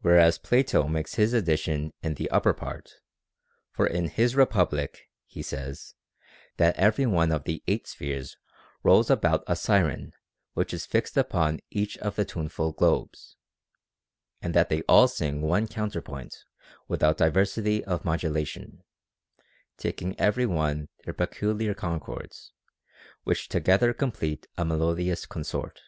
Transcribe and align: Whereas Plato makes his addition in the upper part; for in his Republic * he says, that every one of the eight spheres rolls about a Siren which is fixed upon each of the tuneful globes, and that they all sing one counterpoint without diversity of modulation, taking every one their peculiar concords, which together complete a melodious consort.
Whereas 0.00 0.36
Plato 0.36 0.88
makes 0.88 1.14
his 1.14 1.32
addition 1.32 1.92
in 2.02 2.14
the 2.14 2.28
upper 2.30 2.52
part; 2.52 2.94
for 3.70 3.86
in 3.86 4.08
his 4.08 4.34
Republic 4.34 5.02
* 5.16 5.26
he 5.34 5.42
says, 5.42 5.94
that 6.56 6.74
every 6.74 7.06
one 7.06 7.30
of 7.30 7.44
the 7.44 7.62
eight 7.68 7.86
spheres 7.86 8.36
rolls 8.82 9.10
about 9.10 9.44
a 9.46 9.54
Siren 9.54 10.12
which 10.54 10.74
is 10.74 10.86
fixed 10.86 11.16
upon 11.16 11.60
each 11.70 11.96
of 11.98 12.16
the 12.16 12.24
tuneful 12.24 12.72
globes, 12.72 13.36
and 14.42 14.54
that 14.54 14.70
they 14.70 14.82
all 14.88 15.06
sing 15.06 15.40
one 15.40 15.68
counterpoint 15.68 16.34
without 16.88 17.16
diversity 17.18 17.84
of 17.84 18.04
modulation, 18.04 18.82
taking 19.76 20.18
every 20.18 20.46
one 20.46 20.88
their 21.04 21.14
peculiar 21.14 21.74
concords, 21.74 22.50
which 23.22 23.48
together 23.48 23.94
complete 23.94 24.48
a 24.58 24.64
melodious 24.64 25.26
consort. 25.26 25.80